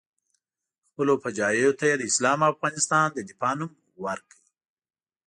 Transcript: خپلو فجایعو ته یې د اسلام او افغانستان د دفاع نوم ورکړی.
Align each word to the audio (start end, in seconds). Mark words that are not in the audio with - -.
خپلو 0.89 1.13
فجایعو 1.23 1.77
ته 1.79 1.85
یې 1.89 1.95
د 1.97 2.03
اسلام 2.11 2.39
او 2.43 2.51
افغانستان 2.53 3.07
د 3.11 3.19
دفاع 3.29 3.53
نوم 3.59 3.71
ورکړی. 4.05 4.43